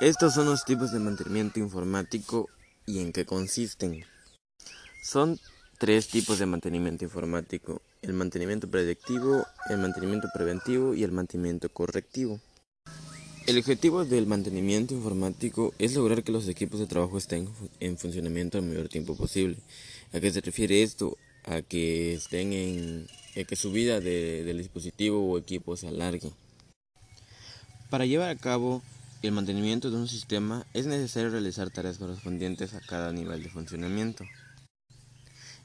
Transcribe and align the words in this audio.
Estos 0.00 0.34
son 0.34 0.46
los 0.46 0.64
tipos 0.64 0.92
de 0.92 1.00
mantenimiento 1.00 1.58
informático 1.58 2.48
y 2.86 3.00
en 3.00 3.12
qué 3.12 3.26
consisten. 3.26 4.04
Son 5.02 5.40
tres 5.76 6.06
tipos 6.06 6.38
de 6.38 6.46
mantenimiento 6.46 7.04
informático, 7.04 7.82
el 8.02 8.12
mantenimiento 8.12 8.70
predictivo, 8.70 9.44
el 9.68 9.78
mantenimiento 9.78 10.28
preventivo 10.32 10.94
y 10.94 11.02
el 11.02 11.10
mantenimiento 11.10 11.68
correctivo. 11.68 12.38
El 13.48 13.58
objetivo 13.58 14.04
del 14.04 14.28
mantenimiento 14.28 14.94
informático 14.94 15.74
es 15.80 15.96
lograr 15.96 16.22
que 16.22 16.30
los 16.30 16.46
equipos 16.46 16.78
de 16.78 16.86
trabajo 16.86 17.18
estén 17.18 17.48
en 17.80 17.98
funcionamiento 17.98 18.58
el 18.58 18.66
mayor 18.66 18.88
tiempo 18.88 19.16
posible. 19.16 19.56
¿A 20.12 20.20
qué 20.20 20.30
se 20.30 20.40
refiere 20.40 20.84
esto? 20.84 21.16
A 21.44 21.62
que 21.62 22.14
estén 22.14 22.52
en 22.52 23.08
que 23.34 23.56
su 23.56 23.72
vida 23.72 23.98
del 23.98 24.58
dispositivo 24.58 25.28
o 25.28 25.38
equipo 25.38 25.76
se 25.76 25.88
alargue. 25.88 26.30
Para 27.90 28.06
llevar 28.06 28.28
a 28.28 28.36
cabo 28.36 28.80
el 29.20 29.32
mantenimiento 29.32 29.90
de 29.90 29.96
un 29.96 30.06
sistema 30.06 30.64
es 30.74 30.86
necesario 30.86 31.30
realizar 31.30 31.70
tareas 31.70 31.98
correspondientes 31.98 32.74
a 32.74 32.80
cada 32.80 33.12
nivel 33.12 33.42
de 33.42 33.50
funcionamiento. 33.50 34.24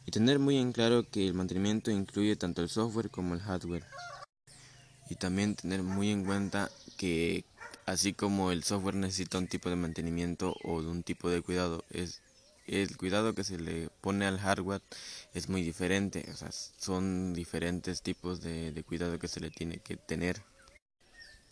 Y 0.05 0.11
tener 0.11 0.39
muy 0.39 0.57
en 0.57 0.71
claro 0.73 1.07
que 1.09 1.27
el 1.27 1.35
mantenimiento 1.35 1.91
incluye 1.91 2.35
tanto 2.35 2.63
el 2.63 2.69
software 2.69 3.11
como 3.11 3.35
el 3.35 3.41
hardware. 3.41 3.85
Y 5.09 5.15
también 5.15 5.55
tener 5.55 5.83
muy 5.83 6.09
en 6.09 6.25
cuenta 6.25 6.71
que 6.97 7.45
así 7.85 8.13
como 8.13 8.51
el 8.51 8.63
software 8.63 8.95
necesita 8.95 9.37
un 9.37 9.47
tipo 9.47 9.69
de 9.69 9.75
mantenimiento 9.75 10.55
o 10.63 10.81
de 10.81 10.87
un 10.87 11.03
tipo 11.03 11.29
de 11.29 11.41
cuidado, 11.41 11.83
es 11.91 12.21
el 12.65 12.97
cuidado 12.97 13.35
que 13.35 13.43
se 13.43 13.59
le 13.59 13.89
pone 14.01 14.25
al 14.25 14.39
hardware 14.39 14.81
es 15.33 15.49
muy 15.49 15.61
diferente, 15.63 16.25
son 16.77 17.33
diferentes 17.33 18.01
tipos 18.01 18.41
de 18.41 18.83
cuidado 18.87 19.19
que 19.19 19.27
se 19.27 19.41
le 19.41 19.51
tiene 19.51 19.77
que 19.77 19.97
tener. 19.97 20.41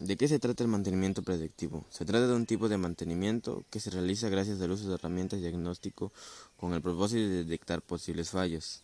¿De 0.01 0.17
qué 0.17 0.27
se 0.27 0.39
trata 0.39 0.63
el 0.63 0.67
mantenimiento 0.67 1.21
predictivo? 1.21 1.85
Se 1.91 2.05
trata 2.05 2.25
de 2.25 2.33
un 2.33 2.47
tipo 2.47 2.67
de 2.67 2.75
mantenimiento 2.75 3.63
que 3.69 3.79
se 3.79 3.91
realiza 3.91 4.29
gracias 4.29 4.59
al 4.59 4.71
uso 4.71 4.87
de 4.87 4.95
herramientas 4.95 5.41
diagnóstico 5.41 6.11
con 6.57 6.73
el 6.73 6.81
propósito 6.81 7.21
de 7.21 7.43
detectar 7.43 7.83
posibles 7.83 8.31
fallos. 8.31 8.81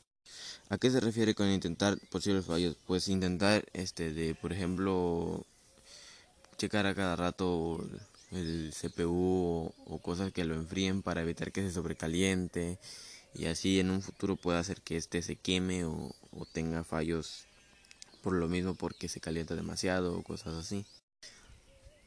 ¿A 0.69 0.77
qué 0.77 0.91
se 0.91 0.99
refiere 0.99 1.33
con 1.33 1.49
intentar 1.49 1.97
posibles 2.11 2.45
fallos? 2.45 2.77
Pues 2.85 3.07
intentar, 3.07 3.65
este, 3.73 4.13
de, 4.13 4.35
por 4.35 4.53
ejemplo, 4.53 5.43
checar 6.55 6.85
a 6.85 6.93
cada 6.93 7.15
rato 7.15 7.83
el 8.29 8.71
CPU 8.79 9.73
o, 9.87 9.99
cosas 10.03 10.31
que 10.31 10.45
lo 10.45 10.53
enfríen 10.53 11.02
para 11.02 11.23
evitar 11.23 11.52
que 11.52 11.63
se 11.63 11.71
sobrecaliente 11.71 12.77
y 13.33 13.45
así 13.45 13.79
en 13.79 13.89
un 13.89 14.03
futuro 14.03 14.35
pueda 14.35 14.59
hacer 14.59 14.81
que 14.81 14.97
este 14.97 15.23
se 15.23 15.35
queme 15.35 15.83
o 15.83 16.13
tenga 16.53 16.83
fallos 16.83 17.47
por 18.21 18.33
lo 18.33 18.47
mismo 18.47 18.75
porque 18.75 19.09
se 19.09 19.19
calienta 19.19 19.55
demasiado 19.55 20.15
o 20.15 20.21
cosas 20.21 20.53
así. 20.53 20.85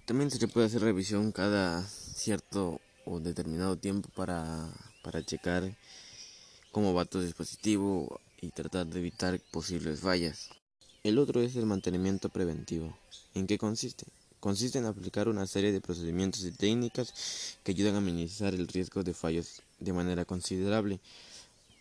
También 0.07 0.31
se 0.31 0.39
le 0.39 0.49
puede 0.49 0.67
hacer 0.67 0.83
revisión 0.83 1.33
cada 1.33 1.87
cierto 1.87 2.81
o 3.05 3.21
determinado 3.21 3.77
tiempo 3.77 4.09
para, 4.15 4.69
para 5.03 5.25
checar 5.25 5.77
cómo 6.73 6.95
va 6.95 7.05
tu 7.05 7.21
dispositivo 7.21 8.21
y 8.41 8.51
tratar 8.51 8.87
de 8.87 8.99
evitar 8.99 9.41
posibles 9.51 10.01
fallas. 10.01 10.51
El 11.03 11.19
otro 11.19 11.41
es 11.41 11.57
el 11.57 11.67
mantenimiento 11.67 12.29
preventivo. 12.29 12.97
¿En 13.35 13.47
qué 13.47 13.59
consiste? 13.59 14.07
Consiste 14.39 14.79
en 14.79 14.87
aplicar 14.87 15.29
una 15.29 15.47
serie 15.47 15.73
de 15.73 15.81
procedimientos 15.81 16.45
y 16.45 16.53
técnicas 16.53 17.59
que 17.63 17.73
ayudan 17.73 17.97
a 17.97 18.01
minimizar 18.01 18.55
el 18.55 18.69
riesgo 18.69 19.03
de 19.03 19.15
fallos 19.15 19.63
de 19.79 19.93
manera 19.93 20.25
considerable. 20.25 21.01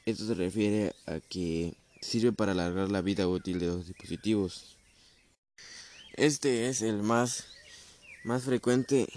Esto 0.05 0.25
se 0.25 0.33
refiere 0.33 0.93
a 1.05 1.19
que 1.19 1.75
sirve 2.01 2.31
para 2.31 2.51
alargar 2.51 2.89
la 2.89 3.01
vida 3.01 3.27
útil 3.27 3.59
de 3.59 3.67
los 3.67 3.87
dispositivos. 3.87 4.77
Este 6.13 6.67
es 6.67 6.81
el 6.81 7.01
más 7.01 7.45
más 8.23 8.43
frecuente 8.43 9.07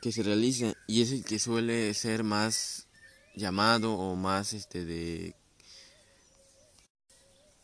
que 0.00 0.12
se 0.12 0.22
realiza 0.22 0.74
y 0.86 1.02
es 1.02 1.12
el 1.12 1.24
que 1.24 1.38
suele 1.38 1.94
ser 1.94 2.24
más 2.24 2.88
llamado 3.34 3.94
o 3.94 4.16
más 4.16 4.52
este 4.52 4.84
de 4.84 5.34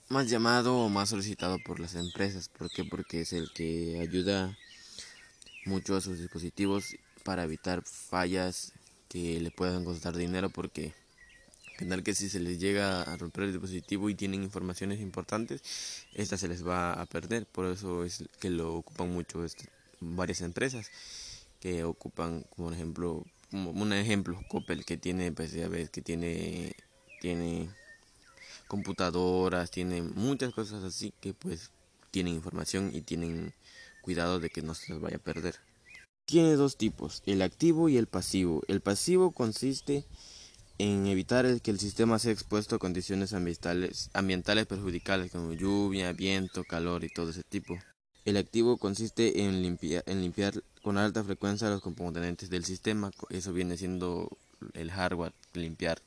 más 0.09 0.31
llamado 0.31 0.79
o 0.79 0.89
más 0.89 1.11
solicitado 1.11 1.59
por 1.65 1.81
las 1.81 1.95
empresas 1.95 2.49
¿por 2.49 2.71
qué? 2.71 2.85
porque 2.85 3.23
es 3.23 3.33
el 3.33 3.53
que 3.53 3.99
ayuda 4.01 4.57
mucho 5.65 5.97
a 5.97 6.01
sus 6.01 6.19
dispositivos 6.19 6.97
para 7.25 7.45
evitar 7.45 7.83
fallas 7.83 8.73
que 9.09 9.41
le 9.41 9.51
puedan 9.51 9.85
costar 9.85 10.17
dinero 10.17 10.49
porque 10.49 10.95
tal 11.87 12.03
que 12.03 12.15
si 12.15 12.29
se 12.29 12.41
les 12.41 12.59
llega 12.59 13.03
a 13.03 13.17
romper 13.17 13.45
el 13.45 13.53
dispositivo 13.53 14.11
y 14.11 14.15
tienen 14.15 14.43
informaciones 14.43 15.01
importantes, 15.01 15.63
esta 16.15 16.37
se 16.37 16.49
les 16.49 16.67
va 16.67 16.93
a 16.93 17.07
perder, 17.07 17.47
por 17.47 17.67
eso 17.67 18.05
es 18.05 18.25
que 18.41 18.51
lo 18.51 18.75
ocupan 18.75 19.11
mucho 19.11 19.45
este 19.45 19.69
varias 20.01 20.41
empresas 20.41 20.91
que 21.61 21.85
ocupan, 21.85 22.45
como 22.55 22.69
por 22.69 22.75
ejemplo, 22.75 23.25
como 23.51 23.71
un 23.71 23.93
ejemplo, 23.93 24.41
Coppel 24.49 24.85
que 24.85 24.97
tiene, 24.97 25.33
pues 25.33 25.53
ya 25.53 25.69
ves, 25.69 25.91
que 25.91 26.03
tiene, 26.03 26.75
tiene 27.21 27.69
computadoras, 28.69 29.71
tiene 29.71 30.03
muchas 30.03 30.53
cosas 30.53 30.85
así 30.85 31.13
que 31.21 31.35
pues 31.35 31.71
tienen 32.11 32.35
información 32.35 32.91
y 32.95 33.01
tienen 33.01 33.55
cuidado 34.03 34.41
de 34.41 34.51
que 34.51 34.63
no 34.63 34.75
se 34.75 34.93
las 34.93 35.01
vaya 35.01 35.17
a 35.17 35.21
perder. 35.21 35.57
Tiene 36.27 36.57
dos 36.57 36.77
tipos, 36.77 37.23
el 37.27 37.43
activo 37.43 37.89
y 37.89 37.97
el 37.97 38.07
pasivo. 38.07 38.63
El 38.69 38.81
pasivo 38.83 39.33
consiste 39.33 40.05
en 40.79 41.07
evitar 41.07 41.61
que 41.61 41.71
el 41.71 41.81
sistema 41.81 42.19
sea 42.19 42.33
expuesto 42.33 42.77
a 42.77 42.79
condiciones 42.79 43.33
ambientales, 43.33 44.11
ambientales 44.13 44.67
perjudiciales 44.67 45.33
como 45.33 45.53
lluvia, 45.55 46.13
viento, 46.13 46.65
calor 46.65 47.03
y 47.05 47.09
todo 47.09 47.31
ese 47.31 47.43
tipo. 47.43 47.79
El 48.25 48.37
activo 48.37 48.77
consiste 48.77 49.43
en 49.43 49.63
limpiar, 49.63 50.03
en 50.07 50.21
limpiar 50.21 50.63
con 50.83 50.99
alta 50.99 51.25
frecuencia 51.25 51.71
los 51.71 51.81
componentes 51.81 52.51
del 52.51 52.65
sistema. 52.65 53.11
Eso 53.31 53.53
viene 53.53 53.77
siendo 53.77 54.37
el 54.75 54.91
hardware, 54.91 55.33
limpiar 55.55 56.01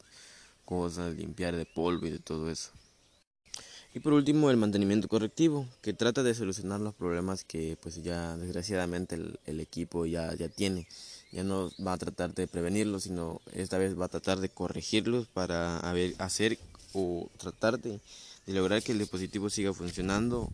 cosas, 0.66 1.16
limpiar 1.16 1.56
de 1.56 1.66
polvo 1.66 2.08
y 2.08 2.12
de 2.12 2.20
todo 2.20 2.50
eso. 2.50 2.72
Y 3.94 4.00
por 4.00 4.14
último, 4.14 4.50
el 4.50 4.58
mantenimiento 4.58 5.10
correctivo, 5.10 5.68
que 5.82 5.94
trata 5.94 6.24
de 6.24 6.34
solucionar 6.34 6.80
los 6.80 6.94
problemas 6.94 7.44
que 7.44 7.78
pues 7.82 8.02
ya 8.02 8.38
desgraciadamente 8.38 9.18
el, 9.46 9.60
equipo 9.60 10.06
ya, 10.06 10.34
ya 10.34 10.48
tiene. 10.48 10.88
Ya 11.32 11.44
no 11.44 11.72
va 11.86 11.94
a 11.94 11.98
tratar 11.98 12.34
de 12.34 12.48
prevenirlos, 12.48 13.04
sino 13.04 13.42
esta 13.54 13.78
vez 13.78 14.00
va 14.00 14.06
a 14.06 14.10
tratar 14.10 14.40
de 14.40 14.50
corregirlos 14.50 15.28
para 15.28 15.80
hacer 16.20 16.58
o 16.94 17.30
tratar 17.38 17.80
de 17.80 18.00
lograr 18.48 18.82
que 18.82 18.94
el 18.94 19.00
dispositivo 19.00 19.50
siga 19.50 19.74
funcionando 19.74 20.50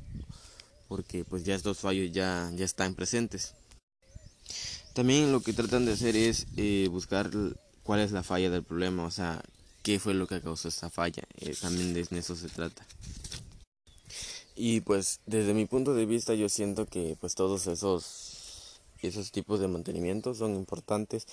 porque 0.87 1.25
pues 1.25 1.43
ya 1.43 1.55
estos 1.55 1.79
fallos 1.79 2.11
ya, 2.11 2.51
ya 2.55 2.65
están 2.65 2.95
presentes. 2.95 3.53
También 4.93 5.31
lo 5.31 5.41
que 5.41 5.53
tratan 5.53 5.85
de 5.85 5.93
hacer 5.93 6.15
es 6.15 6.47
eh, 6.57 6.87
buscar 6.89 7.29
cuál 7.83 7.99
es 7.99 8.11
la 8.11 8.23
falla 8.23 8.49
del 8.49 8.63
problema, 8.63 9.05
o 9.05 9.11
sea, 9.11 9.43
qué 9.83 9.99
fue 9.99 10.13
lo 10.13 10.27
que 10.27 10.41
causó 10.41 10.67
esta 10.67 10.89
falla. 10.89 11.23
Eh, 11.35 11.55
también 11.61 11.93
de 11.93 12.01
eso 12.11 12.35
se 12.35 12.49
trata. 12.49 12.85
Y 14.55 14.81
pues 14.81 15.19
desde 15.27 15.53
mi 15.53 15.65
punto 15.67 15.93
de 15.93 16.07
vista 16.07 16.33
yo 16.33 16.49
siento 16.49 16.87
que 16.87 17.15
pues 17.21 17.35
todos 17.35 17.67
esos 17.67 18.81
esos 19.03 19.31
tipos 19.31 19.59
de 19.59 19.67
mantenimiento 19.67 20.33
son 20.33 20.55
importantes 20.55 21.27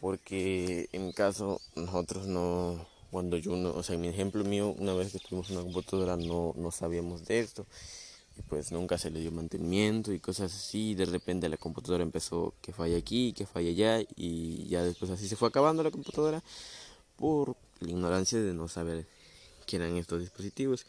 porque 0.00 0.88
en 0.92 1.12
caso 1.12 1.60
nosotros 1.76 2.26
no 2.26 2.88
cuando 3.10 3.36
yo 3.36 3.54
no, 3.56 3.74
o 3.74 3.82
sea, 3.82 3.96
en 3.96 4.00
mi 4.00 4.08
ejemplo 4.08 4.42
mío, 4.42 4.74
una 4.78 4.94
vez 4.94 5.12
que 5.12 5.18
tuvimos 5.18 5.50
una 5.50 5.60
computadora 5.60 6.16
no, 6.16 6.54
no 6.56 6.70
sabíamos 6.70 7.26
de 7.26 7.40
esto 7.40 7.66
pues 8.48 8.72
nunca 8.72 8.98
se 8.98 9.10
le 9.10 9.20
dio 9.20 9.32
mantenimiento 9.32 10.12
y 10.12 10.20
cosas 10.20 10.54
así 10.54 10.90
y 10.90 10.94
de 10.94 11.06
repente 11.06 11.48
la 11.48 11.56
computadora 11.56 12.02
empezó 12.02 12.54
que 12.60 12.72
falla 12.72 12.96
aquí, 12.96 13.32
que 13.32 13.46
falla 13.46 13.70
allá 13.70 14.06
y 14.16 14.66
ya 14.68 14.82
después 14.82 15.10
así 15.10 15.28
se 15.28 15.36
fue 15.36 15.48
acabando 15.48 15.82
la 15.82 15.90
computadora 15.90 16.42
por 17.16 17.56
la 17.80 17.90
ignorancia 17.90 18.40
de 18.40 18.52
no 18.52 18.68
saber 18.68 19.06
qué 19.66 19.76
eran 19.76 19.96
estos 19.96 20.20
dispositivos 20.20 20.86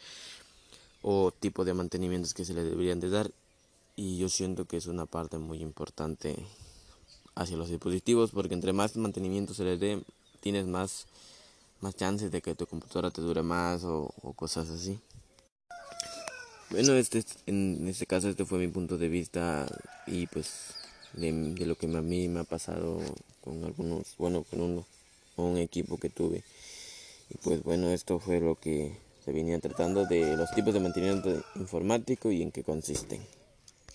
o 1.02 1.32
tipo 1.32 1.66
de 1.66 1.74
mantenimientos 1.74 2.34
que 2.34 2.46
se 2.46 2.54
le 2.54 2.64
deberían 2.64 3.00
de 3.00 3.10
dar 3.10 3.32
y 3.96 4.18
yo 4.18 4.30
siento 4.30 4.66
que 4.66 4.78
es 4.78 4.88
una 4.88 5.06
parte 5.06 5.38
muy 5.38 5.62
importante 5.62 6.36
hacia 7.36 7.58
los 7.58 7.70
dispositivos 7.70 8.32
porque 8.32 8.54
entre 8.54 8.74
más 8.74 8.96
mantenimiento 8.98 9.54
se 9.54 9.64
le 9.64 9.78
dé 9.78 10.04
tienes 10.40 10.66
más 10.66 11.06
más 11.82 11.96
chances 11.96 12.32
de 12.32 12.42
que 12.42 12.56
tu 12.56 12.66
computadora 12.66 13.12
te 13.12 13.22
dure 13.22 13.44
más 13.44 13.84
o 13.84 14.34
cosas 14.36 14.70
así. 14.70 15.00
Bueno, 16.74 16.94
este, 16.96 17.24
en 17.46 17.88
este 17.88 18.08
caso 18.08 18.30
este 18.30 18.46
fue 18.46 18.58
mi 18.58 18.68
punto 18.68 18.98
de 18.98 19.08
vista 19.08 19.68
y 20.08 20.26
pues 20.26 20.74
de, 21.14 21.54
lo 21.68 21.76
que 21.76 21.86
a 21.86 22.02
mí 22.02 22.28
me 22.28 22.40
ha 22.40 22.46
pasado 22.46 23.00
con 23.44 23.64
algunos, 23.64 24.16
bueno, 24.18 24.44
con 24.50 24.60
uno, 24.60 24.86
con 25.36 25.46
un 25.46 25.58
equipo 25.60 26.00
que 26.00 26.10
tuve. 26.10 26.44
Y 27.30 27.38
pues 27.44 27.62
bueno, 27.62 27.92
esto 27.92 28.18
fue 28.18 28.40
lo 28.40 28.56
que 28.56 28.98
se 29.24 29.32
venía 29.32 29.60
tratando 29.60 30.08
de 30.08 30.36
los 30.36 30.50
tipos 30.56 30.74
de 30.74 30.80
mantenimiento 30.80 31.44
informático 31.58 32.32
y 32.32 32.42
en 32.42 32.52
qué 32.52 32.64
consisten. 32.64 33.22